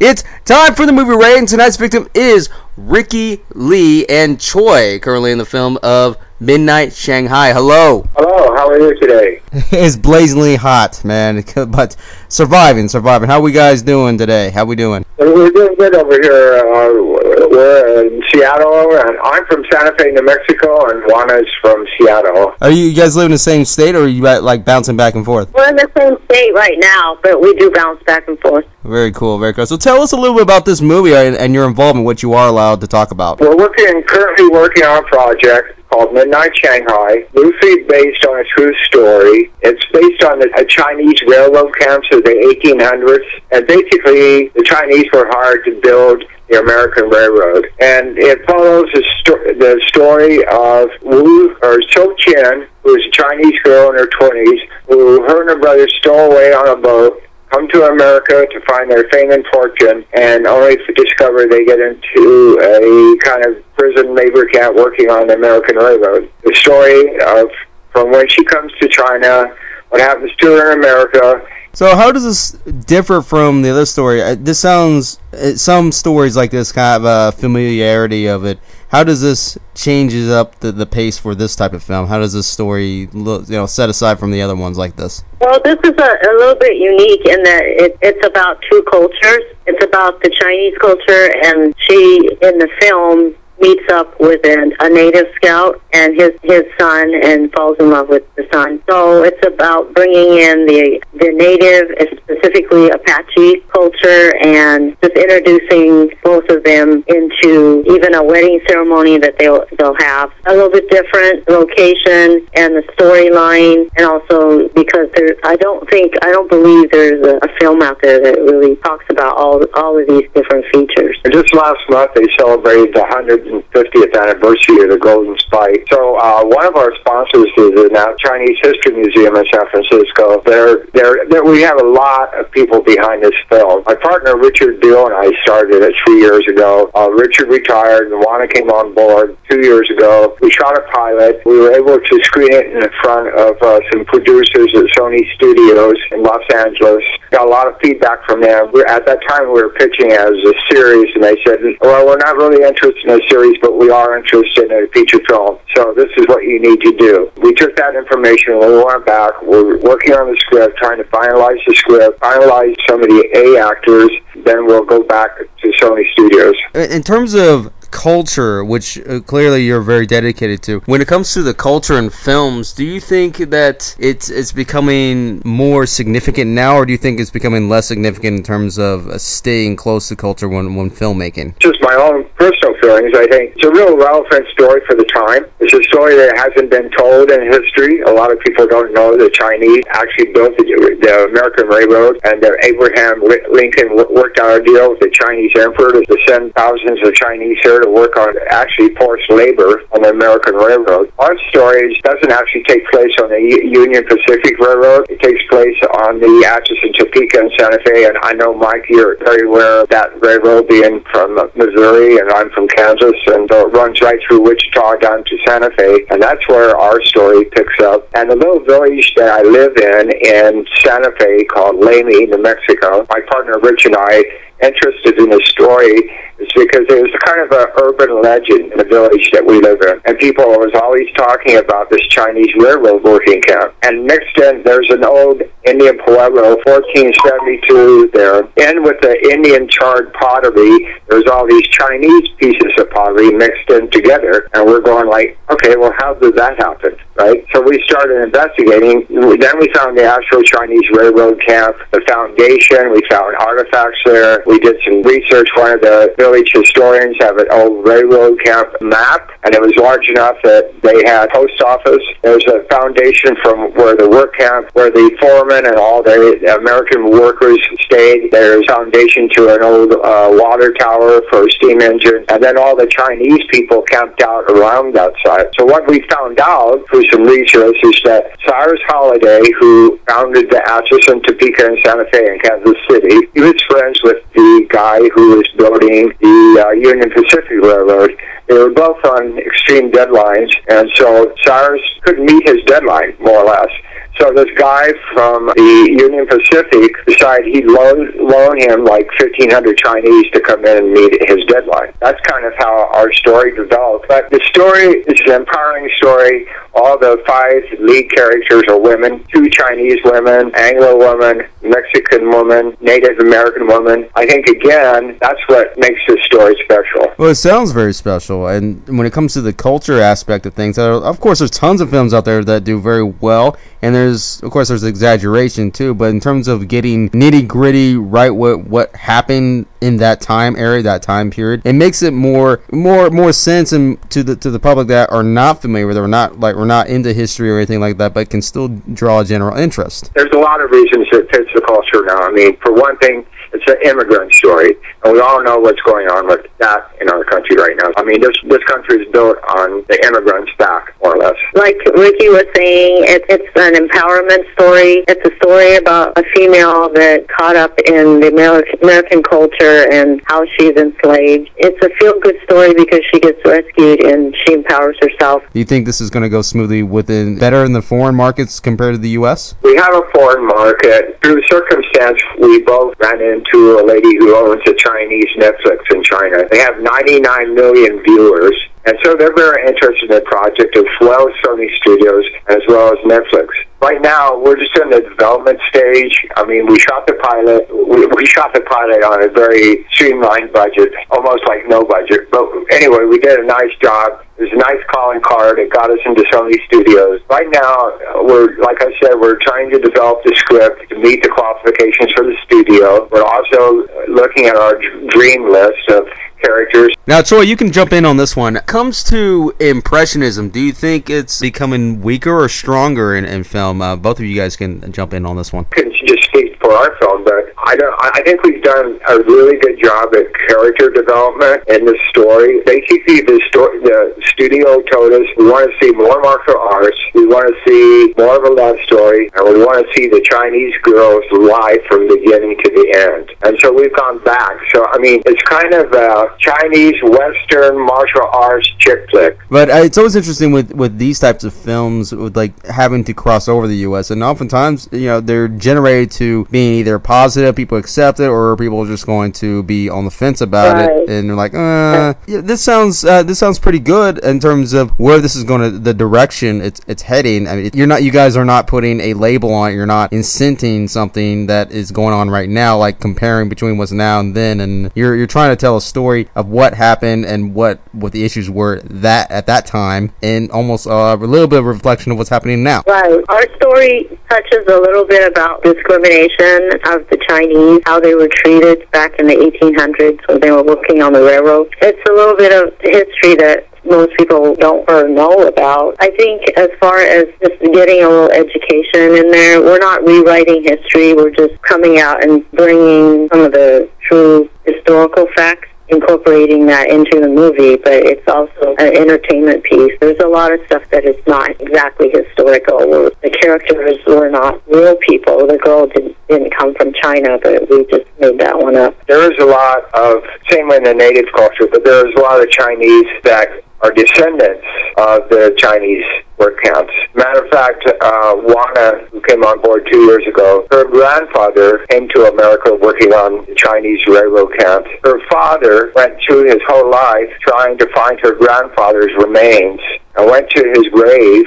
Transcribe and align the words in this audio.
It's 0.00 0.22
time 0.44 0.76
for 0.76 0.86
the 0.86 0.92
Movie 0.92 1.16
Raid. 1.16 1.48
Tonight's 1.48 1.76
victim 1.76 2.08
is 2.14 2.50
Ricky 2.76 3.42
Lee 3.54 4.06
and 4.06 4.38
Choy, 4.38 5.00
currently 5.02 5.32
in 5.32 5.38
the 5.38 5.44
film 5.44 5.76
of 5.82 6.16
Midnight 6.38 6.92
Shanghai. 6.92 7.52
Hello. 7.52 8.08
Hello, 8.14 8.54
how 8.54 8.68
are 8.68 8.78
you 8.78 8.94
today? 9.00 9.42
it's 9.52 9.96
blazingly 9.96 10.54
hot, 10.54 11.04
man, 11.04 11.42
but 11.56 11.96
surviving, 12.28 12.86
surviving. 12.86 13.28
How 13.28 13.40
we 13.40 13.50
guys 13.50 13.82
doing 13.82 14.16
today? 14.16 14.50
How 14.50 14.64
we 14.64 14.76
doing? 14.76 15.04
We're 15.18 15.50
doing 15.50 15.74
good 15.74 15.96
over 15.96 16.12
here. 16.12 16.58
Uh, 16.58 17.17
we're 17.50 18.06
in 18.06 18.22
Seattle, 18.32 18.96
and 18.96 19.18
I'm 19.22 19.46
from 19.46 19.64
Santa 19.70 19.94
Fe, 19.98 20.10
New 20.12 20.22
Mexico, 20.22 20.88
and 20.90 21.02
Wanna's 21.06 21.48
from 21.60 21.86
Seattle. 21.98 22.54
Are 22.60 22.70
you 22.70 22.92
guys 22.94 23.16
live 23.16 23.26
in 23.26 23.32
the 23.32 23.38
same 23.38 23.64
state, 23.64 23.94
or 23.94 24.04
are 24.04 24.08
you 24.08 24.22
like 24.22 24.64
bouncing 24.64 24.96
back 24.96 25.14
and 25.14 25.24
forth? 25.24 25.52
We're 25.52 25.68
in 25.68 25.76
the 25.76 25.90
same 25.96 26.16
state 26.24 26.52
right 26.54 26.78
now, 26.78 27.18
but 27.22 27.40
we 27.40 27.54
do 27.54 27.70
bounce 27.70 28.02
back 28.04 28.28
and 28.28 28.38
forth. 28.40 28.64
Very 28.84 29.12
cool, 29.12 29.38
very 29.38 29.52
cool. 29.52 29.66
So 29.66 29.76
tell 29.76 30.00
us 30.02 30.12
a 30.12 30.16
little 30.16 30.34
bit 30.34 30.42
about 30.42 30.64
this 30.64 30.80
movie 30.80 31.14
and, 31.14 31.36
and 31.36 31.54
your 31.54 31.66
involvement, 31.66 32.04
what 32.06 32.22
you 32.22 32.34
are 32.34 32.48
allowed 32.48 32.80
to 32.80 32.86
talk 32.86 33.10
about. 33.10 33.40
We're 33.40 33.56
working 33.56 34.02
currently 34.04 34.48
working 34.48 34.84
on 34.84 35.04
a 35.04 35.06
project 35.08 35.77
called 35.90 36.12
Midnight 36.12 36.52
Shanghai, 36.56 37.26
loosely 37.34 37.82
based 37.84 38.24
on 38.26 38.40
a 38.40 38.44
true 38.56 38.74
story. 38.84 39.50
It's 39.62 39.84
based 39.92 40.22
on 40.24 40.42
a 40.42 40.64
Chinese 40.64 41.20
railroad 41.26 41.72
camps 41.78 42.08
of 42.12 42.24
the 42.24 42.34
1800s, 42.62 43.42
and 43.52 43.66
basically 43.66 44.48
the 44.48 44.64
Chinese 44.64 45.06
were 45.12 45.26
hired 45.30 45.64
to 45.64 45.80
build 45.80 46.24
the 46.48 46.60
American 46.60 47.10
Railroad. 47.10 47.66
And 47.80 48.18
it 48.18 48.44
follows 48.46 48.86
the, 48.94 49.04
sto- 49.20 49.52
the 49.58 49.80
story 49.88 50.44
of 50.46 50.88
Wu 51.02 51.56
or 51.62 51.80
Cho 51.88 52.14
Chin, 52.16 52.66
who 52.82 52.96
is 52.96 53.04
a 53.06 53.10
Chinese 53.10 53.58
girl 53.64 53.90
in 53.90 53.98
her 53.98 54.06
20s, 54.06 54.60
who 54.88 55.22
her 55.24 55.42
and 55.42 55.50
her 55.50 55.58
brother 55.58 55.86
stole 56.00 56.32
away 56.32 56.52
on 56.52 56.68
a 56.68 56.76
boat 56.76 57.22
come 57.58 57.68
to 57.68 57.86
America 57.86 58.46
to 58.50 58.60
find 58.66 58.90
their 58.90 59.08
fame 59.10 59.30
and 59.32 59.44
fortune, 59.52 60.04
and 60.14 60.46
only 60.46 60.76
to 60.76 60.92
discover 60.94 61.46
they 61.46 61.64
get 61.64 61.78
into 61.80 62.58
a 62.62 63.16
kind 63.24 63.44
of 63.46 63.62
prison 63.76 64.14
labor 64.14 64.46
camp 64.46 64.76
working 64.76 65.10
on 65.10 65.26
the 65.26 65.34
American 65.34 65.76
Railroad. 65.76 66.30
The 66.44 66.54
story 66.54 67.18
of 67.26 67.48
from 67.92 68.10
when 68.10 68.28
she 68.28 68.44
comes 68.44 68.72
to 68.80 68.88
China, 68.88 69.54
what 69.88 70.00
happens 70.00 70.30
to 70.36 70.46
her 70.46 70.72
in 70.72 70.78
America, 70.78 71.42
so 71.74 71.94
how 71.94 72.10
does 72.10 72.24
this 72.24 72.52
differ 72.86 73.20
from 73.22 73.62
the 73.62 73.70
other 73.70 73.86
story? 73.86 74.22
Uh, 74.22 74.34
this 74.36 74.58
sounds 74.58 75.20
uh, 75.32 75.54
some 75.54 75.92
stories 75.92 76.36
like 76.36 76.50
this 76.50 76.72
kind 76.72 77.04
of 77.04 77.04
a 77.04 77.36
familiarity 77.36 78.26
of 78.26 78.44
it. 78.44 78.58
How 78.88 79.04
does 79.04 79.20
this 79.20 79.58
changes 79.74 80.30
up 80.30 80.60
the, 80.60 80.72
the 80.72 80.86
pace 80.86 81.18
for 81.18 81.34
this 81.34 81.54
type 81.54 81.74
of 81.74 81.82
film? 81.82 82.06
How 82.06 82.18
does 82.18 82.32
this 82.32 82.46
story 82.46 83.08
look, 83.12 83.46
you 83.46 83.54
know, 83.54 83.66
set 83.66 83.90
aside 83.90 84.18
from 84.18 84.30
the 84.30 84.40
other 84.40 84.56
ones 84.56 84.78
like 84.78 84.96
this? 84.96 85.24
Well, 85.40 85.60
this 85.62 85.76
is 85.84 85.92
a, 85.98 86.30
a 86.30 86.32
little 86.38 86.54
bit 86.54 86.76
unique 86.76 87.26
in 87.26 87.42
that 87.42 87.64
it, 87.64 87.98
it's 88.00 88.26
about 88.26 88.62
two 88.70 88.82
cultures. 88.90 89.44
It's 89.66 89.84
about 89.84 90.22
the 90.22 90.30
Chinese 90.30 90.74
culture, 90.80 91.30
and 91.44 91.74
she 91.78 92.30
in 92.40 92.58
the 92.58 92.68
film 92.80 93.34
meets 93.60 93.90
up 93.92 94.18
with 94.20 94.40
a 94.44 94.88
native 94.88 95.26
scout 95.36 95.80
and 95.92 96.14
his 96.20 96.32
his 96.42 96.64
son 96.78 97.12
and 97.22 97.52
falls 97.52 97.76
in 97.80 97.90
love 97.90 98.08
with 98.08 98.22
the 98.36 98.46
son. 98.52 98.82
So 98.88 99.24
it's 99.24 99.44
about 99.46 99.94
bringing 99.94 100.38
in 100.38 100.66
the 100.66 101.00
the 101.14 101.30
native, 101.32 101.90
specifically 102.22 102.90
Apache 102.90 103.60
culture, 103.72 104.36
and 104.44 104.96
just 105.02 105.16
introducing 105.16 106.10
both 106.22 106.48
of 106.48 106.62
them 106.64 107.04
into 107.08 107.84
even 107.88 108.14
a 108.14 108.22
wedding 108.22 108.60
ceremony 108.68 109.18
that 109.18 109.38
they'll 109.38 109.64
they'll 109.78 109.98
have 109.98 110.32
a 110.46 110.52
little 110.52 110.70
bit 110.70 110.88
different 110.90 111.48
location 111.48 112.46
and 112.54 112.76
the 112.76 112.84
storyline, 112.96 113.88
and 113.96 114.06
also 114.06 114.68
because 114.74 115.08
there 115.16 115.34
I 115.44 115.56
don't 115.56 115.88
think 115.90 116.14
I 116.22 116.30
don't 116.30 116.48
believe 116.48 116.90
there's 116.90 117.24
a, 117.26 117.36
a 117.38 117.48
film 117.58 117.82
out 117.82 118.00
there 118.02 118.20
that 118.20 118.38
really 118.40 118.76
talks 118.76 119.04
about 119.10 119.36
all 119.36 119.64
all 119.74 119.98
of 119.98 120.06
these 120.06 120.28
different 120.34 120.64
features. 120.72 121.18
Just 121.30 121.54
last 121.54 121.80
month 121.90 122.12
they 122.14 122.26
celebrated 122.38 122.94
the 122.94 123.04
hundred 123.08 123.47
150th 123.48 124.14
anniversary 124.14 124.84
of 124.84 124.90
the 124.90 124.98
Golden 125.00 125.36
Spike. 125.38 125.86
So 125.90 126.16
uh, 126.18 126.44
one 126.44 126.66
of 126.66 126.76
our 126.76 126.94
sponsors 127.00 127.50
is 127.56 127.70
the 127.74 127.88
now 127.92 128.14
Chinese 128.18 128.58
History 128.62 128.92
Museum 128.92 129.36
in 129.36 129.44
San 129.52 129.64
Francisco. 129.70 130.42
They're, 130.44 130.86
they're, 130.92 131.26
they're, 131.28 131.44
we 131.44 131.62
have 131.62 131.80
a 131.80 131.84
lot 131.88 132.34
of 132.38 132.50
people 132.52 132.82
behind 132.82 133.22
this 133.22 133.34
film. 133.48 133.82
My 133.86 133.94
partner 133.94 134.36
Richard 134.36 134.80
Beale 134.80 135.06
and 135.06 135.14
I 135.14 135.32
started 135.42 135.82
it 135.82 135.94
three 136.04 136.20
years 136.20 136.44
ago. 136.48 136.90
Uh, 136.94 137.10
Richard 137.10 137.48
retired 137.48 138.12
and 138.12 138.20
Wanna 138.20 138.48
came 138.48 138.68
on 138.68 138.94
board 138.94 139.36
two 139.48 139.60
years 139.60 139.88
ago. 139.90 140.36
We 140.40 140.50
shot 140.50 140.76
a 140.76 140.82
pilot. 140.92 141.40
We 141.46 141.58
were 141.58 141.72
able 141.72 141.98
to 141.98 142.14
screen 142.24 142.52
it 142.52 142.66
in 142.74 142.82
front 143.02 143.28
of 143.34 143.56
uh, 143.62 143.80
some 143.90 144.04
producers 144.04 144.68
at 144.74 144.84
Sony 144.96 145.24
Studios 145.34 145.96
in 146.12 146.22
Los 146.22 146.44
Angeles. 146.54 147.04
Got 147.30 147.46
a 147.46 147.50
lot 147.50 147.66
of 147.66 147.78
feedback 147.80 148.24
from 148.24 148.40
them. 148.40 148.70
We're, 148.72 148.86
at 148.86 149.06
that 149.06 149.20
time, 149.28 149.52
we 149.52 149.62
were 149.62 149.70
pitching 149.70 150.12
as 150.12 150.32
a 150.32 150.54
series, 150.70 151.14
and 151.14 151.22
they 151.22 151.36
said, 151.46 151.60
"Well, 151.80 152.06
we're 152.06 152.16
not 152.18 152.36
really 152.36 152.64
interested 152.66 153.04
in 153.04 153.20
a 153.20 153.28
series." 153.28 153.37
Series, 153.38 153.58
but 153.60 153.78
we 153.78 153.90
are 153.90 154.16
interested 154.16 154.70
in 154.70 154.84
a 154.84 154.88
feature 154.88 155.20
film. 155.28 155.58
So 155.76 155.92
this 155.94 156.10
is 156.16 156.26
what 156.28 156.44
you 156.44 156.60
need 156.60 156.80
to 156.80 156.92
do. 156.96 157.30
We 157.42 157.54
took 157.54 157.76
that 157.76 157.94
information, 157.94 158.58
we 158.58 158.82
went 158.82 159.06
back. 159.06 159.40
We're 159.42 159.78
working 159.78 160.14
on 160.14 160.30
the 160.30 160.36
script, 160.40 160.78
trying 160.78 160.98
to 160.98 161.04
finalize 161.04 161.58
the 161.66 161.74
script, 161.74 162.20
finalize 162.20 162.76
some 162.88 163.02
of 163.02 163.08
the 163.08 163.24
A 163.34 163.58
actors. 163.58 164.10
Then 164.44 164.66
we'll 164.66 164.84
go 164.84 165.02
back 165.02 165.30
to 165.38 165.68
Sony 165.80 166.04
Studios. 166.12 166.54
In 166.74 167.02
terms 167.02 167.34
of 167.34 167.72
culture, 167.98 168.64
which 168.64 168.96
uh, 169.00 169.18
clearly 169.32 169.64
you're 169.64 169.80
very 169.94 170.06
dedicated 170.06 170.62
to. 170.62 170.78
When 170.86 171.00
it 171.00 171.08
comes 171.08 171.34
to 171.34 171.42
the 171.42 171.52
culture 171.52 171.98
in 171.98 172.10
films, 172.10 172.72
do 172.72 172.84
you 172.84 173.00
think 173.00 173.32
that 173.58 173.96
it's 173.98 174.30
it's 174.30 174.52
becoming 174.52 175.42
more 175.44 175.84
significant 175.84 176.52
now, 176.52 176.76
or 176.76 176.86
do 176.86 176.92
you 176.92 176.98
think 177.04 177.18
it's 177.18 177.32
becoming 177.32 177.68
less 177.68 177.88
significant 177.88 178.38
in 178.38 178.44
terms 178.44 178.78
of 178.78 179.08
uh, 179.08 179.18
staying 179.18 179.74
close 179.74 180.06
to 180.08 180.16
culture 180.16 180.48
when 180.48 180.76
when 180.76 180.90
filmmaking? 180.90 181.58
Just 181.58 181.80
my 181.82 181.96
own 181.96 182.22
personal 182.38 182.74
feelings. 182.80 183.10
I 183.18 183.26
think 183.26 183.56
it's 183.56 183.66
a 183.66 183.72
real 183.72 183.98
relevant 183.98 184.46
story 184.54 184.80
for 184.86 184.94
the 184.94 185.08
time. 185.10 185.42
It's 185.58 185.74
a 185.74 185.82
story 185.90 186.14
that 186.14 186.38
hasn't 186.38 186.70
been 186.70 186.90
told 186.94 187.32
in 187.34 187.50
history. 187.50 188.00
A 188.02 188.12
lot 188.12 188.30
of 188.30 188.38
people 188.46 188.66
don't 188.68 188.94
know 188.94 189.16
the 189.16 189.30
Chinese 189.34 189.82
actually 189.90 190.30
built 190.32 190.54
the, 190.56 190.64
the 191.02 191.14
American 191.34 191.66
Railroad, 191.66 192.20
and 192.24 192.38
that 192.46 192.54
Abraham 192.62 193.26
Lincoln 193.50 193.90
worked 194.14 194.38
out 194.38 194.60
a 194.60 194.62
deal 194.62 194.90
with 194.90 195.00
the 195.00 195.10
Chinese 195.10 195.50
emperor 195.58 195.98
to 195.98 196.16
send 196.28 196.54
thousands 196.54 197.02
of 197.02 197.10
Chinese 197.14 197.58
here 197.66 197.80
to 197.80 197.87
work 197.88 198.16
on 198.16 198.34
actually 198.50 198.94
forced 198.96 199.30
labor 199.30 199.82
on 199.92 200.02
the 200.02 200.10
American 200.10 200.54
Railroad. 200.54 201.12
Our 201.18 201.36
story 201.50 201.98
doesn't 202.04 202.30
actually 202.30 202.64
take 202.64 202.88
place 202.90 203.12
on 203.22 203.30
the 203.30 203.40
Union 203.40 204.04
Pacific 204.06 204.58
Railroad. 204.58 205.06
It 205.10 205.20
takes 205.20 205.42
place 205.48 205.76
on 206.04 206.20
the 206.20 206.44
Atchison, 206.46 206.92
Topeka, 206.92 207.40
and 207.40 207.52
Santa 207.58 207.78
Fe. 207.84 208.06
And 208.06 208.18
I 208.22 208.32
know, 208.34 208.54
Mike, 208.54 208.84
you're 208.88 209.16
very 209.18 209.46
aware 209.46 209.82
of 209.82 209.88
that 209.88 210.20
railroad 210.20 210.68
being 210.68 211.02
from 211.10 211.36
Missouri, 211.56 212.18
and 212.18 212.30
I'm 212.30 212.50
from 212.50 212.68
Kansas, 212.68 213.18
and 213.28 213.50
it 213.50 213.68
runs 213.72 214.00
right 214.00 214.18
through 214.26 214.42
Wichita 214.42 214.96
down 214.98 215.24
to 215.24 215.38
Santa 215.46 215.70
Fe. 215.76 216.04
And 216.10 216.22
that's 216.22 216.46
where 216.48 216.76
our 216.76 217.02
story 217.04 217.44
picks 217.46 217.78
up. 217.80 218.08
And 218.14 218.30
the 218.30 218.36
little 218.36 218.60
village 218.60 219.12
that 219.16 219.28
I 219.30 219.42
live 219.42 219.76
in 219.76 220.10
in 220.12 220.66
Santa 220.84 221.12
Fe 221.18 221.44
called 221.44 221.82
Lamy, 221.82 222.26
New 222.26 222.42
Mexico, 222.42 223.06
my 223.10 223.20
partner 223.30 223.58
Rich 223.62 223.86
and 223.86 223.96
I 223.96 224.24
interested 224.62 225.18
in 225.18 225.30
the 225.30 225.40
story 225.46 226.10
because 226.58 226.86
it 226.90 226.98
was 226.98 227.14
kind 227.22 227.40
of 227.40 227.48
an 227.54 227.66
urban 227.78 228.22
legend 228.22 228.72
in 228.72 228.78
the 228.78 228.84
village 228.84 229.30
that 229.32 229.44
we 229.44 229.60
live 229.60 229.78
in. 229.86 230.00
And 230.06 230.18
people 230.18 230.44
was 230.58 230.74
always 230.74 231.06
talking 231.14 231.56
about 231.56 231.90
this 231.90 232.02
Chinese 232.08 232.50
railroad 232.58 233.02
working 233.04 233.40
camp. 233.42 233.74
And 233.82 234.04
mixed 234.04 234.36
in, 234.38 234.62
there's 234.64 234.90
an 234.90 235.04
old 235.04 235.42
Indian 235.64 235.98
pueblo, 236.02 236.58
1472 236.66 238.10
there. 238.12 238.42
And 238.58 238.82
with 238.82 238.98
the 239.00 239.14
Indian 239.30 239.68
charred 239.68 240.12
pottery, 240.14 240.98
there's 241.08 241.26
all 241.30 241.46
these 241.46 241.66
Chinese 241.68 242.28
pieces 242.38 242.72
of 242.78 242.90
pottery 242.90 243.30
mixed 243.30 243.70
in 243.70 243.90
together. 243.90 244.48
And 244.54 244.66
we're 244.66 244.82
going 244.82 245.08
like, 245.08 245.38
okay, 245.50 245.76
well, 245.76 245.94
how 245.98 246.14
did 246.14 246.34
that 246.36 246.58
happen? 246.58 246.96
Right? 247.16 247.44
So 247.54 247.62
we 247.62 247.82
started 247.86 248.22
investigating. 248.22 249.06
Then 249.10 249.58
we 249.58 249.70
found 249.74 249.98
the 249.98 250.04
actual 250.04 250.42
Chinese 250.42 250.86
railroad 250.92 251.40
camp, 251.46 251.76
the 251.92 252.02
foundation. 252.06 252.90
We 252.90 253.02
found 253.10 253.36
artifacts 253.38 253.98
there 254.04 254.42
we 254.46 254.58
did 254.58 254.76
some 254.84 255.02
research. 255.02 255.48
One 255.54 255.72
of 255.72 255.80
the 255.80 256.14
village 256.18 256.47
historians 256.52 257.16
have 257.20 257.36
an 257.38 257.46
old 257.50 257.86
railroad 257.86 258.38
camp 258.44 258.68
map, 258.80 259.30
and 259.44 259.54
it 259.54 259.60
was 259.60 259.74
large 259.76 260.08
enough 260.08 260.36
that 260.44 260.72
they 260.82 261.02
had 261.06 261.30
post 261.30 261.60
office. 261.62 262.02
There's 262.22 262.44
a 262.46 262.64
foundation 262.70 263.36
from 263.42 263.72
where 263.74 263.96
the 263.96 264.08
work 264.08 264.34
camp, 264.36 264.70
where 264.72 264.90
the 264.90 265.10
foreman 265.20 265.66
and 265.66 265.76
all 265.76 266.02
the 266.02 266.56
American 266.60 267.10
workers 267.10 267.58
stayed. 267.84 268.30
There's 268.30 268.66
foundation 268.66 269.28
to 269.36 269.54
an 269.54 269.62
old 269.62 269.92
uh, 269.92 270.28
water 270.32 270.72
tower 270.74 271.22
for 271.30 271.46
a 271.46 271.50
steam 271.50 271.80
engine, 271.80 272.24
and 272.28 272.42
then 272.42 272.58
all 272.58 272.76
the 272.76 272.86
Chinese 272.86 273.42
people 273.50 273.82
camped 273.82 274.22
out 274.22 274.44
around 274.50 274.94
that 274.94 275.12
site. 275.24 275.48
So 275.58 275.64
what 275.64 275.88
we 275.88 276.04
found 276.10 276.38
out 276.40 276.84
through 276.90 277.08
some 277.10 277.24
research 277.24 277.76
is 277.82 278.00
that 278.04 278.36
Cyrus 278.46 278.80
Holliday, 278.86 279.42
who 279.58 279.98
founded 280.08 280.50
the 280.50 280.62
Atchison, 280.68 281.22
Topeka, 281.22 281.66
and 281.66 281.78
Santa 281.84 282.04
Fe 282.12 282.32
in 282.32 282.38
Kansas 282.40 282.78
City, 282.90 283.28
he 283.34 283.40
was 283.40 283.60
friends 283.68 284.00
with 284.02 284.18
the 284.38 284.66
guy 284.70 285.00
who 285.14 285.36
was 285.36 285.48
building 285.56 286.12
the 286.20 286.64
uh, 286.64 286.70
Union 286.70 287.10
Pacific 287.10 287.58
Railroad. 287.60 288.12
They 288.46 288.54
were 288.54 288.70
both 288.70 289.04
on 289.04 289.36
extreme 289.38 289.90
deadlines, 289.90 290.54
and 290.70 290.88
so 290.94 291.34
Cyrus 291.44 291.82
couldn't 292.02 292.24
meet 292.24 292.48
his 292.48 292.62
deadline, 292.64 293.16
more 293.18 293.42
or 293.42 293.46
less. 293.46 293.72
So 294.20 294.32
this 294.32 294.50
guy 294.56 294.90
from 295.14 295.46
the 295.46 295.96
Union 295.96 296.26
Pacific 296.26 296.90
decided 297.06 297.54
he'd 297.54 297.66
loan, 297.66 298.10
loan 298.18 298.58
him 298.58 298.84
like 298.84 299.06
1,500 299.20 299.78
Chinese 299.78 300.30
to 300.32 300.40
come 300.40 300.64
in 300.64 300.78
and 300.78 300.92
meet 300.92 301.14
his 301.28 301.44
deadline. 301.46 301.94
That's 302.00 302.20
kind 302.26 302.44
of 302.44 302.52
how 302.58 302.90
our 302.94 303.12
story 303.12 303.54
developed. 303.54 304.08
But 304.08 304.28
the 304.30 304.40
story 304.48 305.06
is 305.06 305.20
an 305.26 305.42
empowering 305.42 305.88
story. 305.98 306.48
All 306.74 306.98
the 306.98 307.22
five 307.26 307.62
lead 307.80 308.10
characters 308.10 308.64
are 308.68 308.78
women, 308.78 309.24
two 309.32 309.48
Chinese 309.50 309.98
women, 310.04 310.52
Anglo 310.56 310.96
woman, 310.96 311.46
Mexican 311.62 312.30
woman, 312.30 312.76
Native 312.80 313.18
American 313.20 313.66
woman. 313.66 314.08
I 314.16 314.26
think, 314.26 314.46
again, 314.46 315.16
that's 315.20 315.40
what 315.46 315.78
makes 315.78 316.00
this 316.08 316.18
story 316.24 316.56
special. 316.64 317.14
Well, 317.18 317.30
it 317.30 317.36
sounds 317.36 317.72
very 317.72 317.92
special. 317.92 318.48
And 318.48 318.86
when 318.86 319.06
it 319.06 319.12
comes 319.12 319.32
to 319.34 319.40
the 319.40 319.52
culture 319.52 320.00
aspect 320.00 320.46
of 320.46 320.54
things, 320.54 320.78
uh, 320.78 321.00
of 321.02 321.20
course, 321.20 321.38
there's 321.38 321.50
tons 321.50 321.80
of 321.80 321.90
films 321.90 322.12
out 322.12 322.24
there 322.24 322.44
that 322.44 322.64
do 322.64 322.80
very 322.80 323.04
well. 323.04 323.56
And 323.82 323.94
there's 323.94 324.42
of 324.42 324.50
course 324.50 324.68
there's 324.68 324.84
exaggeration 324.84 325.70
too, 325.70 325.94
but 325.94 326.06
in 326.10 326.20
terms 326.20 326.48
of 326.48 326.68
getting 326.68 327.10
nitty 327.10 327.46
gritty 327.46 327.96
right 327.96 328.30
what 328.30 328.66
what 328.66 328.94
happened 328.96 329.66
in 329.80 329.98
that 329.98 330.20
time 330.20 330.56
area, 330.56 330.82
that 330.82 331.02
time 331.02 331.30
period, 331.30 331.62
it 331.64 331.74
makes 331.74 332.02
it 332.02 332.12
more 332.12 332.60
more 332.72 333.10
more 333.10 333.32
sense 333.32 333.72
and 333.72 333.98
to 334.10 334.22
the 334.22 334.36
to 334.36 334.50
the 334.50 334.58
public 334.58 334.88
that 334.88 335.10
are 335.12 335.22
not 335.22 335.62
familiar 335.62 335.86
with 335.86 335.96
it, 335.96 336.00
or 336.00 336.08
not 336.08 336.40
like 336.40 336.56
we're 336.56 336.64
not 336.64 336.88
into 336.88 337.12
history 337.12 337.50
or 337.50 337.56
anything 337.56 337.80
like 337.80 337.98
that, 337.98 338.14
but 338.14 338.30
can 338.30 338.42
still 338.42 338.68
draw 338.68 339.22
general 339.22 339.56
interest. 339.56 340.10
There's 340.14 340.32
a 340.32 340.38
lot 340.38 340.60
of 340.60 340.70
reasons 340.70 341.06
it 341.12 341.30
fits 341.30 341.50
the 341.54 341.60
culture 341.60 342.04
now. 342.04 342.18
I 342.18 342.30
mean, 342.32 342.56
for 342.58 342.72
one 342.72 342.96
thing, 342.98 343.24
it's 343.52 343.64
an 343.68 343.76
immigrant 343.84 344.32
story, 344.34 344.76
and 345.04 345.12
we 345.12 345.20
all 345.20 345.42
know 345.42 345.58
what's 345.58 345.80
going 345.82 346.08
on 346.08 346.26
with 346.26 346.46
that 346.58 346.90
in 347.00 347.08
our 347.10 347.24
country 347.24 347.56
right 347.56 347.76
now. 347.80 347.90
I 347.96 348.04
mean, 348.04 348.20
this 348.20 348.36
this 348.44 348.62
country 348.64 349.02
is 349.02 349.12
built 349.12 349.38
on 349.56 349.84
the 349.88 349.98
immigrants' 350.06 350.52
back, 350.58 350.94
more 351.02 351.14
or 351.14 351.18
less. 351.18 351.36
Like 351.54 351.76
Ricky 351.94 352.28
was 352.28 352.44
saying, 352.56 353.04
it, 353.08 353.24
it's 353.28 353.48
an 353.56 353.74
empowerment 353.74 354.44
story. 354.52 355.04
It's 355.08 355.24
a 355.26 355.34
story 355.42 355.76
about 355.76 356.16
a 356.16 356.24
female 356.34 356.92
that 356.94 357.26
caught 357.28 357.56
up 357.56 357.78
in 357.86 358.20
the 358.20 358.28
American, 358.28 358.78
American 358.82 359.22
culture 359.22 359.86
and 359.90 360.20
how 360.26 360.44
she's 360.58 360.76
enslaved. 360.76 361.50
It's 361.56 361.80
a 361.84 361.90
feel-good 361.98 362.36
story 362.44 362.74
because 362.74 363.00
she 363.12 363.20
gets 363.20 363.40
rescued 363.44 364.04
and 364.04 364.34
she 364.44 364.54
empowers 364.54 364.96
herself. 365.00 365.42
Do 365.52 365.58
you 365.58 365.64
think 365.64 365.86
this 365.86 366.00
is 366.00 366.10
going 366.10 366.22
to 366.22 366.28
go 366.28 366.42
smoothly 366.42 366.82
within 366.82 367.38
better 367.38 367.64
in 367.64 367.72
the 367.72 367.82
foreign 367.82 368.14
markets 368.14 368.60
compared 368.60 368.94
to 368.94 368.98
the 368.98 369.10
U.S.? 369.20 369.54
We 369.62 369.76
have 369.76 369.94
a 369.94 370.02
foreign 370.14 370.46
market. 370.46 371.18
Through 371.22 371.42
circumstance, 371.50 372.20
we 372.40 372.62
both 372.62 372.94
ran 373.00 373.20
in 373.20 373.37
to 373.52 373.80
a 373.80 373.84
lady 373.84 374.16
who 374.16 374.34
owns 374.34 374.62
a 374.66 374.74
Chinese 374.74 375.28
Netflix 375.36 375.78
in 375.94 376.02
China. 376.02 376.44
They 376.50 376.58
have 376.58 376.80
99 376.80 377.54
million 377.54 378.02
viewers. 378.02 378.56
And 378.86 378.96
so 379.04 379.16
they're 379.16 379.34
very 379.34 379.66
interested 379.68 380.10
in 380.10 380.16
the 380.16 380.22
project 380.22 380.76
as 380.76 380.84
well 381.00 381.28
as 381.28 381.34
Sony 381.44 381.68
Studios 381.76 382.24
as 382.48 382.62
well 382.68 382.92
as 382.92 382.98
Netflix. 383.04 383.48
Right 383.82 384.00
now, 384.00 384.38
we're 384.38 384.56
just 384.56 384.76
in 384.78 384.90
the 384.90 385.00
development 385.02 385.60
stage. 385.68 386.26
I 386.36 386.44
mean, 386.46 386.66
we 386.66 386.78
shot 386.78 387.06
the 387.06 387.14
pilot. 387.14 387.68
We, 387.68 388.06
we 388.06 388.26
shot 388.26 388.54
the 388.54 388.62
pilot 388.62 389.04
on 389.04 389.22
a 389.22 389.28
very 389.28 389.86
streamlined 389.92 390.52
budget, 390.52 390.92
almost 391.10 391.42
like 391.46 391.68
no 391.68 391.84
budget. 391.84 392.30
But 392.30 392.48
anyway, 392.72 393.04
we 393.04 393.18
did 393.18 393.40
a 393.40 393.46
nice 393.46 393.74
job. 393.82 394.24
Was 394.48 394.64
a 394.64 394.72
nice 394.72 394.82
calling 394.90 395.20
card. 395.20 395.58
It 395.58 395.70
got 395.70 395.90
us 395.90 395.98
into 396.06 396.22
Sony 396.32 396.56
Studios. 396.64 397.20
Right 397.28 397.48
now, 397.52 398.24
we're 398.24 398.56
like 398.58 398.80
I 398.80 398.90
said, 399.02 399.14
we're 399.14 399.38
trying 399.40 399.70
to 399.70 399.78
develop 399.78 400.22
the 400.24 400.34
script 400.36 400.88
to 400.88 400.98
meet 400.98 401.22
the 401.22 401.28
qualifications 401.28 402.12
for 402.16 402.24
the 402.24 402.34
studio. 402.44 403.08
We're 403.10 403.24
also 403.24 403.86
looking 404.08 404.46
at 404.46 404.56
our 404.56 404.78
dream 405.08 405.50
list 405.50 405.88
of 405.90 406.08
characters. 406.42 406.94
Now, 407.06 407.20
Troy, 407.20 407.42
you 407.42 407.56
can 407.56 407.72
jump 407.72 407.92
in 407.92 408.06
on 408.06 408.16
this 408.16 408.36
one. 408.36 408.56
Comes 408.66 409.04
to 409.04 409.54
impressionism, 409.60 410.48
do 410.48 410.60
you 410.60 410.72
think 410.72 411.10
it's 411.10 411.40
becoming 411.40 412.00
weaker 412.00 412.32
or 412.32 412.48
stronger 412.48 413.14
in, 413.14 413.24
in 413.26 413.44
film? 413.44 413.82
Uh, 413.82 413.96
both 413.96 414.18
of 414.18 414.24
you 414.24 414.36
guys 414.36 414.56
can 414.56 414.92
jump 414.92 415.12
in 415.12 415.26
on 415.26 415.36
this 415.36 415.52
one. 415.52 415.66
Can 415.66 415.92
just 416.06 416.24
speak 416.24 416.56
for 416.60 416.72
our 416.72 416.96
film, 417.00 417.24
but 417.24 417.54
I 417.68 417.76
don't. 417.76 417.92
I 418.00 418.22
think 418.24 418.42
we've 418.44 418.62
done 418.62 418.98
a 419.10 419.16
really 419.28 419.60
good 419.60 419.76
job 419.76 420.14
at 420.16 420.24
character 420.48 420.88
development 420.88 421.68
in 421.68 421.84
the 421.84 421.92
story. 422.08 422.64
Basically, 422.64 423.20
the 423.20 423.36
story, 423.52 423.84
the 423.84 424.16
studio 424.32 424.80
told 424.88 425.12
us 425.12 425.28
we 425.36 425.52
want 425.52 425.68
to 425.68 425.76
see 425.76 425.92
more 425.92 426.16
martial 426.24 426.56
arts. 426.56 426.96
We 427.12 427.26
want 427.26 427.52
to 427.52 427.56
see 427.68 428.14
more 428.16 428.40
of 428.40 428.44
a 428.48 428.54
love 428.56 428.76
story, 428.88 429.28
and 429.36 429.44
we 429.52 429.60
want 429.60 429.84
to 429.84 429.88
see 429.92 430.08
the 430.08 430.24
Chinese 430.24 430.72
girls 430.80 431.20
live 431.28 431.84
from 431.92 432.08
beginning 432.08 432.56
to 432.56 432.68
the 432.72 432.86
end. 433.04 433.36
And 433.44 433.60
so 433.60 433.68
we've 433.68 433.94
gone 433.94 434.24
back. 434.24 434.56
So 434.72 434.88
I 434.88 434.96
mean, 434.96 435.20
it's 435.26 435.42
kind 435.42 435.74
of 435.76 435.92
a 435.92 436.32
Chinese 436.40 436.96
Western 437.04 437.84
martial 437.84 438.24
arts 438.32 438.66
chick 438.78 439.04
flick. 439.10 439.36
But 439.50 439.68
uh, 439.68 439.84
it's 439.84 439.98
always 439.98 440.16
interesting 440.16 440.52
with 440.52 440.72
with 440.72 440.96
these 440.96 441.20
types 441.20 441.44
of 441.44 441.52
films, 441.52 442.14
with 442.14 442.34
like 442.34 442.56
having 442.64 443.04
to 443.04 443.12
cross 443.12 443.46
over 443.46 443.66
the 443.68 443.84
U.S. 443.92 444.10
and 444.10 444.22
oftentimes, 444.22 444.88
you 444.90 445.12
know, 445.12 445.20
they're 445.20 445.48
generated 445.48 446.10
to 446.12 446.46
being 446.46 446.72
either 446.80 446.98
positive, 446.98 447.57
people 447.58 447.76
accept 447.76 448.20
it, 448.20 448.28
or 448.28 448.56
people 448.56 448.80
are 448.80 448.86
just 448.86 449.04
going 449.04 449.32
to 449.32 449.62
be 449.64 449.90
on 449.90 450.04
the 450.04 450.10
fence 450.10 450.40
about 450.40 450.74
right. 450.74 450.90
it, 450.90 451.10
and 451.10 451.28
they're 451.28 451.36
like, 451.36 451.52
uh, 451.52 452.14
yeah, 452.26 452.40
this 452.40 452.62
sounds 452.62 453.04
uh, 453.04 453.22
this 453.22 453.38
sounds 453.38 453.58
pretty 453.58 453.80
good 453.80 454.18
in 454.24 454.38
terms 454.40 454.72
of 454.72 454.90
where 454.98 455.18
this 455.18 455.34
is 455.34 455.44
going 455.44 455.60
to 455.60 455.78
the 455.78 455.92
direction 455.92 456.60
it's 456.60 456.80
it's 456.86 457.02
heading. 457.02 457.48
I 457.48 457.56
mean, 457.56 457.70
you're 457.74 457.86
not 457.86 458.02
you 458.02 458.12
guys 458.12 458.36
are 458.36 458.44
not 458.44 458.66
putting 458.66 459.00
a 459.00 459.14
label 459.14 459.52
on 459.52 459.72
it. 459.72 459.74
You're 459.74 459.86
not 459.86 460.12
incenting 460.12 460.88
something 460.88 461.46
that 461.46 461.72
is 461.72 461.90
going 461.90 462.14
on 462.14 462.30
right 462.30 462.48
now, 462.48 462.78
like 462.78 463.00
comparing 463.00 463.48
between 463.48 463.76
what's 463.76 463.92
now 463.92 464.20
and 464.20 464.34
then, 464.36 464.60
and 464.60 464.92
you're 464.94 465.16
you're 465.16 465.26
trying 465.26 465.50
to 465.50 465.56
tell 465.56 465.76
a 465.76 465.80
story 465.80 466.28
of 466.36 466.48
what 466.48 466.74
happened 466.74 467.26
and 467.26 467.54
what 467.54 467.80
what 467.92 468.12
the 468.12 468.24
issues 468.24 468.48
were 468.48 468.80
that 468.82 469.30
at 469.30 469.46
that 469.46 469.66
time, 469.66 470.12
and 470.22 470.50
almost 470.52 470.86
uh, 470.86 471.16
a 471.20 471.26
little 471.26 471.48
bit 471.48 471.58
of 471.58 471.64
reflection 471.64 472.12
of 472.12 472.18
what's 472.18 472.30
happening 472.30 472.62
now. 472.62 472.84
Right. 472.86 473.24
Our 473.28 473.56
story 473.56 474.08
touches 474.30 474.64
a 474.68 474.78
little 474.80 475.04
bit 475.04 475.26
about 475.26 475.62
discrimination 475.64 476.70
of 476.84 477.08
the 477.08 477.18
Chinese, 477.28 477.47
how 477.84 478.00
they 478.00 478.14
were 478.14 478.28
treated 478.28 478.90
back 478.90 479.18
in 479.18 479.26
the 479.26 479.34
1800s 479.34 480.26
when 480.28 480.40
they 480.40 480.50
were 480.50 480.62
working 480.62 481.02
on 481.02 481.12
the 481.12 481.22
railroad. 481.22 481.74
It's 481.82 482.00
a 482.08 482.12
little 482.12 482.36
bit 482.36 482.52
of 482.52 482.72
history 482.80 483.34
that 483.36 483.68
most 483.84 484.10
people 484.18 484.54
don't 484.54 484.88
or 484.90 485.08
know 485.08 485.46
about. 485.46 485.96
I 486.00 486.10
think 486.10 486.42
as 486.56 486.68
far 486.80 486.98
as 486.98 487.24
just 487.42 487.60
getting 487.72 488.04
a 488.04 488.08
little 488.08 488.30
education 488.30 489.16
in 489.16 489.30
there, 489.30 489.60
we're 489.60 489.78
not 489.78 490.04
rewriting 490.04 490.64
history. 490.64 491.14
We're 491.14 491.30
just 491.30 491.60
coming 491.62 491.98
out 491.98 492.22
and 492.22 492.48
bringing 492.52 493.28
some 493.32 493.40
of 493.40 493.52
the 493.52 493.88
true 494.06 494.48
historical 494.66 495.26
facts 495.36 495.68
incorporating 495.88 496.66
that 496.66 496.90
into 496.90 497.20
the 497.20 497.28
movie, 497.28 497.76
but 497.76 497.94
it's 497.94 498.26
also 498.28 498.74
an 498.78 498.96
entertainment 498.96 499.64
piece. 499.64 499.92
There's 500.00 500.18
a 500.22 500.28
lot 500.28 500.52
of 500.52 500.60
stuff 500.66 500.82
that 500.90 501.04
is 501.04 501.16
not 501.26 501.50
exactly 501.60 502.10
historical. 502.12 502.78
The 502.78 503.30
characters 503.42 503.98
were 504.06 504.28
not 504.28 504.60
real 504.68 504.96
people. 504.96 505.46
The 505.46 505.58
girl 505.58 505.86
didn't, 505.86 506.16
didn't 506.28 506.54
come 506.54 506.74
from 506.74 506.92
China, 507.02 507.38
but 507.42 507.68
we 507.70 507.86
just 507.86 508.06
made 508.20 508.38
that 508.38 508.58
one 508.58 508.76
up. 508.76 508.94
There 509.06 509.30
is 509.32 509.38
a 509.40 509.46
lot 509.46 509.84
of, 509.94 510.22
same 510.50 510.70
in 510.72 510.84
the 510.84 510.94
native 510.94 511.26
culture, 511.34 511.66
but 511.70 511.84
there 511.84 512.06
is 512.06 512.14
a 512.16 512.20
lot 512.20 512.40
of 512.42 512.50
Chinese 512.50 513.06
that 513.24 513.64
are 513.80 513.92
descendants 513.92 514.66
of 514.96 515.28
the 515.30 515.54
Chinese 515.58 516.04
work 516.38 516.60
camps. 516.62 516.92
Matter 517.14 517.44
of 517.44 517.50
fact, 517.50 517.84
uh, 517.86 518.34
Wanna, 518.36 519.06
who 519.10 519.20
came 519.22 519.42
on 519.44 519.60
board 519.60 519.86
two 519.90 520.00
years 520.06 520.26
ago, 520.26 520.66
her 520.70 520.84
grandfather 520.84 521.84
came 521.90 522.08
to 522.14 522.30
America 522.32 522.74
working 522.80 523.12
on 523.12 523.44
the 523.46 523.54
Chinese 523.54 524.00
railroad 524.06 524.52
camps. 524.58 524.90
Her 525.04 525.20
father 525.30 525.92
went 525.94 526.18
through 526.26 526.46
his 526.46 526.60
whole 526.66 526.90
life 526.90 527.30
trying 527.40 527.78
to 527.78 527.86
find 527.94 528.18
her 528.22 528.34
grandfather's 528.34 529.12
remains 529.18 529.80
and 530.16 530.30
went 530.30 530.48
to 530.50 530.72
his 530.74 530.88
grave 530.92 531.44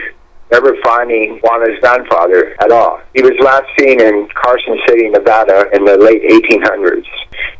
never 0.52 0.76
finding 0.84 1.40
Wanna's 1.44 1.80
grandfather 1.80 2.56
at 2.62 2.72
all. 2.72 3.00
He 3.16 3.22
was 3.24 3.32
last 3.40 3.66
seen 3.80 4.02
in 4.02 4.28
Carson 4.36 4.78
City, 4.88 5.10
Nevada 5.10 5.66
in 5.74 5.86
the 5.86 5.98
late 5.98 6.22
1800s. 6.24 7.08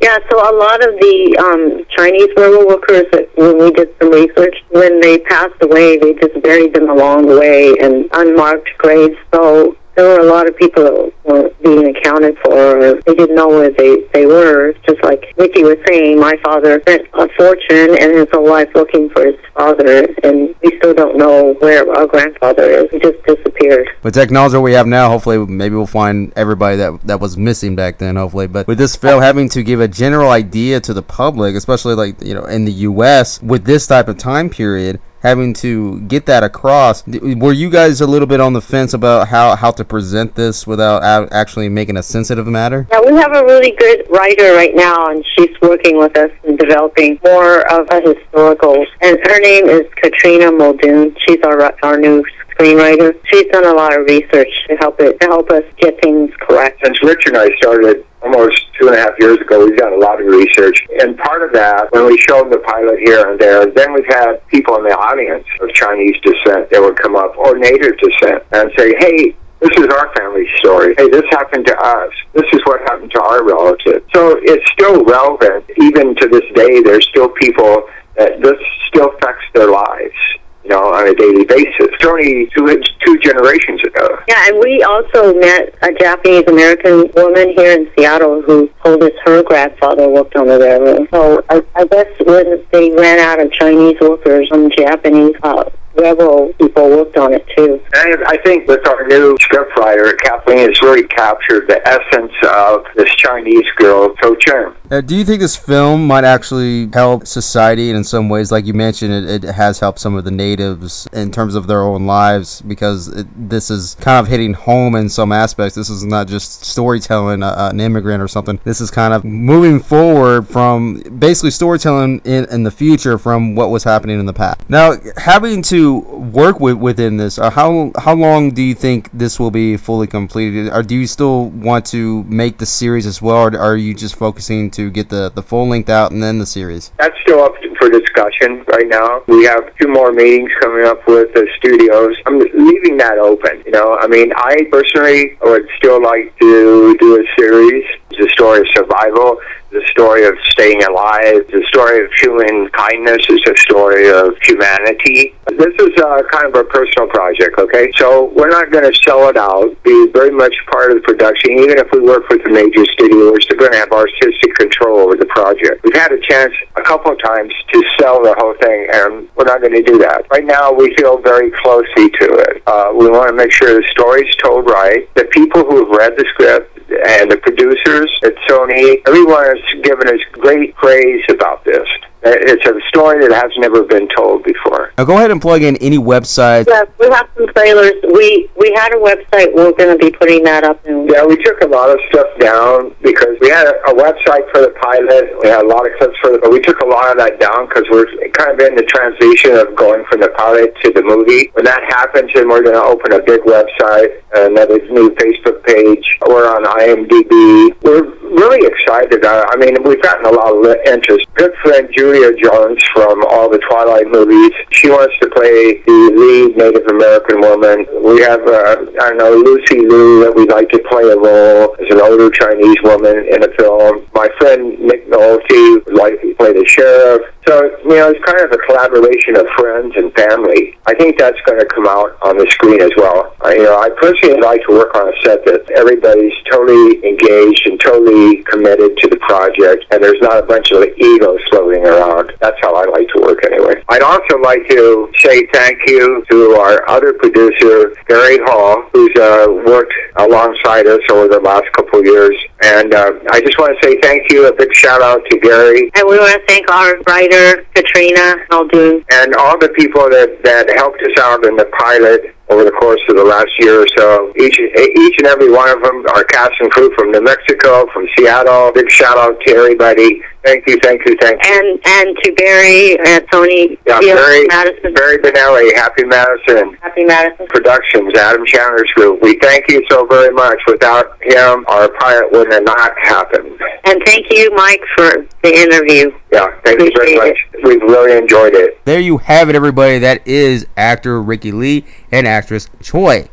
Yeah, 0.02 0.18
so 0.32 0.36
a 0.36 0.50
lot 0.58 0.82
of 0.82 0.98
the 0.98 1.36
um, 1.38 1.86
Chinese 1.88 2.28
railroad 2.36 2.66
workers, 2.66 3.06
that 3.12 3.30
when 3.36 3.56
we 3.56 3.70
did 3.70 3.94
some 4.00 4.10
research, 4.10 4.56
when 4.70 5.00
they 5.00 5.18
passed 5.20 5.54
away, 5.62 5.96
they 5.96 6.14
just 6.14 6.42
buried 6.42 6.74
them 6.74 6.90
along 6.90 7.26
the 7.26 7.38
way 7.38 7.68
in 7.78 8.08
unmarked 8.12 8.68
graves. 8.78 9.16
So 9.32 9.76
there 9.94 10.06
were 10.06 10.20
a 10.20 10.30
lot 10.30 10.48
of 10.48 10.56
people 10.56 10.82
that 10.82 11.12
weren't 11.24 11.62
being 11.62 11.94
accounted 11.94 12.36
for. 12.44 13.00
They 13.06 13.14
didn't 13.14 13.34
know 13.34 13.48
where 13.48 13.70
they, 13.70 14.04
they 14.12 14.26
were. 14.26 14.72
Just 14.86 15.02
like 15.02 15.32
Ricky 15.36 15.62
was 15.62 15.76
saying, 15.88 16.18
my 16.18 16.34
father 16.42 16.80
spent 16.80 17.08
a 17.14 17.28
fortune 17.36 17.96
and 18.00 18.14
his 18.14 18.26
whole 18.32 18.48
life 18.48 18.68
looking 18.74 19.10
for 19.10 19.26
his 19.26 19.36
father, 19.54 20.06
and 20.24 20.54
we 20.62 20.76
still 20.78 20.94
don't 20.94 21.16
know 21.16 21.54
where 21.60 21.90
our 21.96 22.06
grandfather 22.06 22.64
is. 22.64 22.90
He 22.90 22.98
just 22.98 23.22
disappeared. 23.24 23.88
With 24.02 24.14
technology 24.14 24.58
we 24.58 24.72
have 24.72 24.86
now, 24.86 25.08
hopefully, 25.10 25.38
maybe 25.46 25.74
we'll 25.74 25.86
find 25.86 26.32
everybody 26.36 26.76
that 26.76 27.00
that 27.04 27.20
was 27.20 27.36
missing 27.36 27.76
back 27.76 27.98
then. 27.98 28.16
Hopefully, 28.16 28.46
but 28.46 28.66
with 28.66 28.78
this 28.78 28.96
film 28.96 29.22
having 29.22 29.48
to 29.50 29.62
give 29.62 29.80
a 29.80 29.88
general 29.88 30.30
idea 30.30 30.80
to 30.80 30.94
the 30.94 31.02
public, 31.02 31.54
especially 31.54 31.94
like 31.94 32.20
you 32.22 32.34
know 32.34 32.44
in 32.44 32.64
the 32.64 32.72
U.S. 32.72 33.42
with 33.42 33.64
this 33.64 33.86
type 33.86 34.08
of 34.08 34.18
time 34.18 34.48
period 34.48 35.00
having 35.22 35.54
to 35.54 36.00
get 36.00 36.26
that 36.26 36.42
across. 36.42 37.06
Were 37.06 37.52
you 37.52 37.70
guys 37.70 38.00
a 38.00 38.06
little 38.06 38.26
bit 38.26 38.40
on 38.40 38.52
the 38.52 38.60
fence 38.60 38.92
about 38.92 39.28
how, 39.28 39.56
how 39.56 39.70
to 39.70 39.84
present 39.84 40.34
this 40.34 40.66
without 40.66 41.02
actually 41.32 41.68
making 41.68 41.96
a 41.96 42.02
sensitive 42.02 42.46
matter? 42.46 42.86
Yeah, 42.90 43.00
we 43.00 43.14
have 43.14 43.32
a 43.32 43.44
really 43.44 43.72
good 43.78 44.04
writer 44.10 44.52
right 44.54 44.74
now, 44.74 45.10
and 45.10 45.24
she's 45.34 45.54
working 45.62 45.96
with 45.96 46.16
us 46.16 46.30
in 46.44 46.56
developing 46.56 47.18
more 47.24 47.60
of 47.72 47.86
a 47.90 48.00
historical. 48.00 48.84
And 49.00 49.18
her 49.24 49.40
name 49.40 49.68
is 49.68 49.82
Katrina 49.96 50.50
Muldoon. 50.50 51.16
She's 51.26 51.38
our 51.44 51.72
our 51.82 51.96
new 51.96 52.24
screenwriter. 52.54 53.18
She's 53.32 53.46
done 53.46 53.66
a 53.66 53.72
lot 53.72 53.98
of 53.98 54.06
research 54.06 54.52
to 54.68 54.76
help 54.76 55.00
it 55.00 55.20
to 55.20 55.26
help 55.26 55.50
us 55.50 55.64
get 55.78 56.00
things 56.02 56.30
correct. 56.40 56.80
Since 56.84 57.02
Rich 57.02 57.26
and 57.26 57.36
I 57.36 57.50
started 57.56 58.04
almost 58.22 58.66
two 58.78 58.86
and 58.86 58.96
a 58.96 59.00
half 59.00 59.12
years 59.18 59.38
ago, 59.38 59.64
we've 59.64 59.76
done 59.76 59.92
a 59.92 59.96
lot 59.96 60.20
of 60.20 60.26
research. 60.26 60.86
And 61.00 61.18
part 61.18 61.42
of 61.42 61.52
that, 61.52 61.90
when 61.90 62.06
we 62.06 62.16
showed 62.18 62.50
the 62.52 62.58
pilot 62.58 62.98
here 63.00 63.30
and 63.30 63.38
there, 63.38 63.66
then 63.66 63.92
we've 63.92 64.06
had 64.06 64.46
people 64.48 64.76
in 64.76 64.84
the 64.84 64.96
audience 64.96 65.44
of 65.60 65.72
Chinese 65.74 66.16
descent 66.22 66.70
that 66.70 66.80
would 66.80 66.98
come 66.98 67.16
up, 67.16 67.36
or 67.36 67.58
native 67.58 67.98
descent, 67.98 68.42
and 68.52 68.70
say, 68.76 68.94
hey, 68.98 69.36
this 69.60 69.70
is 69.78 69.86
our 69.94 70.12
family 70.14 70.46
story. 70.58 70.94
Hey, 70.98 71.08
this 71.08 71.24
happened 71.30 71.66
to 71.66 71.76
us. 71.78 72.12
This 72.34 72.46
is 72.52 72.60
what 72.64 72.80
happened 72.82 73.12
to 73.12 73.22
our 73.22 73.44
relative. 73.44 74.04
So 74.14 74.38
it's 74.42 74.66
still 74.72 75.04
relevant. 75.04 75.64
Even 75.80 76.14
to 76.16 76.28
this 76.28 76.46
day, 76.54 76.82
there's 76.82 77.06
still 77.06 77.28
people 77.28 77.88
that 78.18 78.42
this 78.42 78.58
still 78.88 79.10
affects 79.10 79.44
their 79.54 79.70
lives 79.70 80.18
you 80.64 80.70
know, 80.70 80.92
on 80.94 81.08
a 81.08 81.14
daily 81.14 81.44
basis. 81.44 81.74
It's 81.80 82.04
only 82.06 82.48
two, 82.54 82.82
two 83.04 83.18
generations 83.18 83.82
ago. 83.82 84.18
Yeah, 84.28 84.48
and 84.48 84.58
we 84.58 84.82
also 84.82 85.34
met 85.34 85.74
a 85.82 85.92
Japanese 85.92 86.44
American 86.46 87.10
woman 87.14 87.52
here 87.56 87.72
in 87.72 87.90
Seattle 87.96 88.42
who 88.42 88.70
told 88.84 89.02
us 89.02 89.12
her 89.24 89.42
grandfather 89.42 90.08
worked 90.08 90.36
on 90.36 90.46
the 90.46 90.58
railroad. 90.58 91.08
So 91.12 91.44
I, 91.50 91.62
I 91.74 91.84
guess 91.86 92.06
when 92.24 92.64
they 92.70 92.90
ran 92.92 93.18
out 93.18 93.40
of 93.40 93.52
Chinese 93.52 93.96
workers, 94.00 94.48
some 94.50 94.70
Japanese 94.70 95.34
uh, 95.42 95.64
several 95.98 96.52
people 96.54 96.88
worked 96.90 97.16
on 97.16 97.34
it 97.34 97.46
too. 97.56 97.80
And 97.94 98.24
I 98.24 98.36
think 98.38 98.68
with 98.68 98.86
our 98.88 99.06
new 99.06 99.36
scriptwriter, 99.36 100.16
Kathleen 100.18 100.58
has 100.58 100.80
really 100.82 101.06
captured 101.08 101.68
the 101.68 101.80
essence 101.86 102.32
of 102.54 102.84
this 102.96 103.10
Chinese 103.16 103.66
girl, 103.76 104.14
To 104.22 104.36
Chen. 104.40 104.74
Uh, 104.90 105.00
do 105.00 105.16
you 105.16 105.24
think 105.24 105.40
this 105.40 105.56
film 105.56 106.06
might 106.06 106.24
actually 106.24 106.88
help 106.92 107.26
society 107.26 107.90
in 107.90 108.04
some 108.04 108.28
ways? 108.28 108.52
Like 108.52 108.66
you 108.66 108.74
mentioned, 108.74 109.12
it, 109.12 109.44
it 109.44 109.54
has 109.54 109.80
helped 109.80 109.98
some 109.98 110.14
of 110.14 110.24
the 110.24 110.30
natives 110.30 111.08
in 111.12 111.30
terms 111.30 111.54
of 111.54 111.66
their 111.66 111.82
own 111.82 112.06
lives 112.06 112.62
because 112.62 113.08
it, 113.08 113.26
this 113.48 113.70
is 113.70 113.96
kind 114.00 114.24
of 114.24 114.30
hitting 114.30 114.52
home 114.52 114.94
in 114.94 115.08
some 115.08 115.32
aspects. 115.32 115.74
This 115.74 115.88
is 115.90 116.04
not 116.04 116.28
just 116.28 116.64
storytelling 116.64 117.42
uh, 117.42 117.70
an 117.72 117.80
immigrant 117.80 118.22
or 118.22 118.28
something. 118.28 118.60
This 118.64 118.80
is 118.80 118.90
kind 118.90 119.14
of 119.14 119.24
moving 119.24 119.80
forward 119.80 120.48
from 120.48 121.00
basically 121.18 121.50
storytelling 121.50 122.20
in, 122.24 122.46
in 122.50 122.62
the 122.62 122.70
future 122.70 123.18
from 123.18 123.54
what 123.54 123.70
was 123.70 123.84
happening 123.84 124.20
in 124.20 124.26
the 124.26 124.32
past. 124.32 124.68
Now, 124.68 124.94
having 125.16 125.62
to 125.62 125.81
work 125.90 126.60
with 126.60 126.76
within 126.76 127.16
this? 127.16 127.38
Uh, 127.38 127.50
how 127.50 127.92
how 127.98 128.14
long 128.14 128.50
do 128.50 128.62
you 128.62 128.74
think 128.74 129.10
this 129.12 129.38
will 129.40 129.50
be 129.50 129.76
fully 129.76 130.06
completed? 130.06 130.72
Or 130.72 130.82
do 130.82 130.94
you 130.94 131.06
still 131.06 131.48
want 131.50 131.86
to 131.86 132.24
make 132.24 132.58
the 132.58 132.66
series 132.66 133.06
as 133.06 133.20
well, 133.20 133.36
or 133.36 133.58
are 133.58 133.76
you 133.76 133.94
just 133.94 134.16
focusing 134.16 134.70
to 134.72 134.90
get 134.90 135.08
the 135.08 135.30
the 135.30 135.42
full 135.42 135.68
length 135.68 135.88
out 135.88 136.12
and 136.12 136.22
then 136.22 136.38
the 136.38 136.46
series? 136.46 136.92
That's 136.98 137.16
still 137.22 137.42
up 137.42 137.54
for 137.78 137.90
discussion 137.90 138.64
right 138.68 138.86
now. 138.86 139.22
We 139.26 139.44
have 139.44 139.74
two 139.80 139.88
more 139.88 140.12
meetings 140.12 140.50
coming 140.60 140.84
up 140.84 141.06
with 141.06 141.32
the 141.34 141.48
studios. 141.58 142.14
I'm 142.26 142.38
leaving 142.38 142.96
that 142.98 143.18
open. 143.18 143.62
You 143.66 143.72
know, 143.72 143.98
I 143.98 144.06
mean, 144.06 144.32
I 144.36 144.66
personally 144.70 145.36
would 145.42 145.68
still 145.78 146.00
like 146.02 146.32
to 146.40 146.96
do 146.98 147.20
a 147.20 147.24
series. 147.38 147.84
It's 148.12 148.30
a 148.30 148.32
story 148.34 148.60
of 148.60 148.66
survival 148.74 149.40
the 149.72 149.82
story 149.88 150.26
of 150.26 150.36
staying 150.50 150.84
alive, 150.84 151.48
the 151.48 151.64
story 151.68 152.04
of 152.04 152.12
human 152.20 152.68
kindness 152.76 153.24
is 153.28 153.40
a 153.48 153.56
story 153.56 154.08
of 154.12 154.36
humanity. 154.44 155.34
This 155.48 155.72
is 155.80 155.96
uh, 155.96 156.22
kind 156.30 156.44
of 156.44 156.54
a 156.54 156.64
personal 156.64 157.08
project, 157.08 157.58
okay? 157.58 157.90
So 157.96 158.28
we're 158.36 158.50
not 158.52 158.70
going 158.70 158.84
to 158.84 158.92
sell 159.00 159.28
it 159.30 159.36
out, 159.36 159.72
be 159.82 160.12
very 160.12 160.30
much 160.30 160.52
part 160.70 160.92
of 160.92 161.00
the 161.00 161.02
production. 161.02 161.56
Even 161.56 161.80
if 161.80 161.88
we 161.90 162.00
work 162.00 162.28
with 162.28 162.44
the 162.44 162.50
major 162.52 162.84
studio, 162.92 163.32
we're 163.32 163.40
still 163.40 163.56
going 163.56 163.72
to 163.72 163.78
have 163.78 163.90
artistic 163.92 164.54
control 164.56 165.08
over 165.08 165.16
the 165.16 165.26
project. 165.32 165.82
We've 165.84 165.96
had 165.96 166.12
a 166.12 166.20
chance 166.20 166.52
a 166.76 166.82
couple 166.82 167.12
of 167.12 167.18
times 167.24 167.52
to 167.72 167.82
sell 167.98 168.22
the 168.22 168.36
whole 168.36 168.54
thing, 168.60 168.88
and 168.92 169.28
we're 169.36 169.48
not 169.48 169.64
going 169.64 169.72
to 169.72 169.82
do 169.82 169.96
that. 170.04 170.28
Right 170.30 170.44
now, 170.44 170.70
we 170.70 170.94
feel 171.00 171.16
very 171.16 171.50
closely 171.64 172.12
to 172.20 172.28
it. 172.44 172.62
Uh, 172.66 172.92
we 172.92 173.08
want 173.08 173.28
to 173.32 173.36
make 173.36 173.52
sure 173.52 173.72
the 173.72 173.88
story's 173.88 174.36
told 174.36 174.68
right. 174.68 175.08
The 175.14 175.24
people 175.32 175.64
who 175.64 175.88
have 175.88 175.96
read 175.96 176.12
the 176.16 176.28
script 176.34 176.72
and 177.06 177.30
the 177.30 177.36
producers 177.38 178.10
at 178.24 178.34
Sony, 178.48 179.00
everyone 179.06 179.44
has 179.44 179.82
given 179.82 180.08
us 180.08 180.20
great 180.32 180.74
praise 180.76 181.24
about 181.30 181.64
this. 181.64 181.86
It's 182.24 182.64
a 182.66 182.74
story 182.88 183.26
that 183.26 183.34
has 183.34 183.50
never 183.56 183.82
been 183.82 184.08
told 184.14 184.44
before. 184.44 184.92
Now 184.96 185.04
go 185.04 185.16
ahead 185.16 185.30
and 185.30 185.40
plug 185.40 185.62
in 185.62 185.76
any 185.78 185.98
website. 185.98 186.66
Yes, 186.68 186.86
we 186.98 187.06
have 187.10 187.28
some 187.36 187.48
trailers. 187.48 187.94
We 188.14 188.48
we 188.56 188.72
had 188.76 188.94
a 188.94 189.00
website. 189.02 189.54
We're 189.54 189.72
going 189.72 189.90
to 189.90 189.98
be 189.98 190.10
putting 190.12 190.44
that 190.44 190.62
up. 190.64 190.84
Soon. 190.84 191.08
Yeah, 191.08 191.24
we 191.24 191.36
took 191.42 191.60
a 191.62 191.66
lot 191.66 191.90
of 191.90 191.98
stuff 192.10 192.26
down 192.38 192.94
because 193.02 193.34
we 193.40 193.48
had 193.48 193.66
a, 193.66 193.74
a 193.90 193.94
website 193.94 194.46
for 194.52 194.62
the 194.62 194.74
pilot. 194.80 195.34
We 195.42 195.48
had 195.48 195.64
a 195.64 195.68
lot 195.68 195.86
of 195.86 195.92
clips 195.98 196.16
for 196.20 196.30
the. 196.30 196.38
But 196.38 196.52
we 196.52 196.60
took 196.60 196.80
a 196.80 196.86
lot 196.86 197.10
of 197.10 197.18
that 197.18 197.40
down 197.40 197.66
because 197.66 197.84
we're 197.90 198.06
kind 198.32 198.54
of 198.54 198.58
in 198.60 198.76
the 198.76 198.86
transition 198.86 199.58
of 199.58 199.74
going 199.74 200.04
from 200.06 200.20
the 200.20 200.30
pilot 200.38 200.74
to 200.82 200.92
the 200.92 201.02
movie. 201.02 201.50
When 201.54 201.64
that 201.64 201.82
happens, 201.90 202.30
then 202.34 202.48
we're 202.48 202.62
going 202.62 202.78
to 202.78 202.82
open 202.82 203.12
a 203.12 203.22
big 203.22 203.42
website, 203.42 204.22
another 204.34 204.78
new 204.90 205.10
Facebook 205.18 205.62
page. 205.64 206.06
We're 206.26 206.46
on 206.46 206.64
IMDb. 206.78 207.74
We're 207.82 208.06
really 208.30 208.66
excited. 208.66 209.24
Uh, 209.24 209.46
I 209.50 209.56
mean, 209.56 209.76
we've 209.82 210.02
gotten 210.02 210.26
a 210.26 210.30
lot 210.30 210.54
of 210.54 210.76
interest. 210.86 211.26
Good 211.34 211.54
friend 211.62 211.88
Julia 212.12 212.36
Jones 212.44 212.76
from 212.92 213.24
all 213.30 213.48
the 213.48 213.58
Twilight 213.70 214.06
movies. 214.12 214.52
She 214.70 214.90
wants 214.90 215.16
to 215.20 215.30
play 215.30 215.80
the 215.80 216.12
lead 216.12 216.56
Native 216.58 216.86
American 216.86 217.40
woman. 217.40 217.86
We 218.04 218.20
have, 218.20 218.44
uh, 218.44 218.84
I 219.00 219.08
don't 219.08 219.16
know, 219.16 219.32
Lucy 219.32 219.80
Liu 219.80 220.20
that 220.24 220.34
we'd 220.36 220.50
like 220.50 220.68
to 220.76 220.78
play 220.90 221.08
a 221.08 221.16
role 221.16 221.74
as 221.80 221.88
an 221.88 222.02
older 222.02 222.28
Chinese 222.28 222.76
woman 222.84 223.16
in 223.32 223.42
a 223.42 223.48
film. 223.56 224.04
My 224.12 224.28
friend 224.36 224.78
Nick 224.78 225.08
Nolte 225.08 225.84
would 225.86 225.96
like 225.96 226.20
to 226.20 226.34
play 226.34 226.52
the 226.52 226.66
sheriff. 226.68 227.22
So, 227.46 227.64
you 227.82 227.98
know, 227.98 228.14
it's 228.14 228.22
kind 228.24 228.38
of 228.38 228.52
a 228.52 228.58
collaboration 228.70 229.34
of 229.36 229.46
friends 229.58 229.94
and 229.96 230.14
family. 230.14 230.78
I 230.86 230.94
think 230.94 231.18
that's 231.18 231.40
going 231.42 231.58
to 231.58 231.66
come 231.66 231.88
out 231.88 232.16
on 232.22 232.38
the 232.38 232.46
screen 232.50 232.80
as 232.80 232.92
well. 232.96 233.34
I, 233.42 233.54
you 233.54 233.64
know, 233.64 233.78
I 233.78 233.90
personally 233.98 234.40
like 234.40 234.62
to 234.68 234.78
work 234.78 234.94
on 234.94 235.10
a 235.10 235.16
set 235.26 235.44
that 235.46 235.66
everybody's 235.74 236.34
totally 236.50 237.02
engaged 237.02 237.66
and 237.66 237.80
totally 237.80 238.44
committed 238.44 238.96
to 238.98 239.08
the 239.08 239.18
project, 239.26 239.86
and 239.90 240.02
there's 240.02 240.20
not 240.22 240.38
a 240.38 240.46
bunch 240.46 240.70
of 240.70 240.86
egos 240.96 241.40
floating 241.50 241.82
around. 241.82 242.30
That's 242.40 242.58
how 242.62 242.74
I 242.78 242.86
like 242.86 243.08
to 243.16 243.18
work 243.22 243.44
anyway. 243.44 243.82
I'd 243.88 244.02
also 244.02 244.38
like 244.38 244.62
to 244.70 245.10
say 245.18 245.46
thank 245.52 245.82
you 245.86 246.24
to 246.30 246.38
our 246.62 246.88
other 246.88 247.12
producer, 247.12 247.94
Gary 248.06 248.38
Hall, 248.46 248.86
who's 248.92 249.14
uh, 249.18 249.50
worked 249.66 249.94
alongside 250.16 250.86
us 250.86 251.02
over 251.10 251.26
the 251.26 251.40
last 251.40 251.66
couple 251.74 252.00
of 252.00 252.06
years. 252.06 252.36
And 252.62 252.94
uh, 252.94 253.12
I 253.30 253.40
just 253.40 253.58
want 253.58 253.76
to 253.76 253.86
say 253.86 253.98
thank 254.00 254.30
you, 254.30 254.46
a 254.48 254.54
big 254.54 254.72
shout 254.74 255.02
out 255.02 255.24
to 255.30 255.38
Gary. 255.40 255.90
And 255.94 256.06
we 256.08 256.18
want 256.18 256.32
to 256.32 256.46
thank 256.46 256.70
our 256.70 256.96
writer, 257.08 257.64
Katrina 257.74 258.36
Muldoon. 258.50 259.04
And 259.12 259.34
all 259.34 259.58
the 259.58 259.70
people 259.70 260.08
that, 260.10 260.42
that 260.44 260.70
helped 260.76 261.02
us 261.02 261.18
out 261.18 261.44
in 261.44 261.56
the 261.56 261.66
pilot 261.78 262.34
over 262.52 262.64
the 262.64 262.72
course 262.72 263.00
of 263.08 263.16
the 263.16 263.24
last 263.24 263.50
year 263.58 263.82
or 263.82 263.88
so. 263.96 264.32
Each 264.36 264.60
each 264.60 265.16
and 265.18 265.26
every 265.26 265.50
one 265.50 265.70
of 265.70 265.82
them, 265.82 266.04
our 266.14 266.24
cast 266.24 266.52
and 266.60 266.70
crew 266.70 266.92
from 266.94 267.10
New 267.10 267.22
Mexico, 267.22 267.86
from 267.92 268.06
Seattle. 268.16 268.72
Big 268.72 268.90
shout 268.90 269.16
out 269.16 269.40
to 269.40 269.56
everybody. 269.56 270.20
Thank 270.44 270.66
you, 270.66 270.76
thank 270.82 271.00
you, 271.06 271.16
thank 271.20 271.42
you. 271.44 271.50
And 271.54 271.80
and 271.86 272.16
to 272.22 272.32
Barry 272.34 272.98
and 272.98 273.24
Tony 273.30 273.78
yeah, 273.86 274.00
Barry, 274.00 274.46
Madison. 274.48 274.92
Barry 274.92 275.18
Benelli, 275.18 275.74
Happy 275.74 276.04
Madison. 276.04 276.76
Happy 276.82 277.04
Madison. 277.04 277.46
Productions, 277.46 278.12
Adam 278.18 278.44
Sandler's 278.46 278.90
group. 278.92 279.22
We 279.22 279.38
thank 279.38 279.68
you 279.68 279.82
so 279.88 280.04
very 280.06 280.34
much. 280.34 280.58
Without 280.66 281.16
him, 281.22 281.64
our 281.68 281.88
pilot 282.00 282.32
would 282.32 282.52
have 282.52 282.64
not 282.64 282.92
happened. 283.02 283.58
And 283.84 284.02
thank 284.04 284.26
you, 284.30 284.52
Mike, 284.54 284.82
for 284.96 285.26
the 285.42 285.54
interview. 285.54 286.10
Yeah, 286.32 286.48
thank 286.64 286.80
Appreciate 286.80 287.10
you 287.10 287.18
very 287.20 287.30
much. 287.30 287.38
It. 287.54 287.64
We've 287.64 287.82
really 287.82 288.16
enjoyed 288.16 288.54
it. 288.54 288.84
There 288.84 289.00
you 289.00 289.18
have 289.18 289.48
it, 289.48 289.54
everybody. 289.54 289.98
That 290.00 290.26
is 290.26 290.66
actor 290.76 291.22
Ricky 291.22 291.52
Lee 291.52 291.84
and 292.12 292.26
actress 292.28 292.68
Choy. 292.80 293.28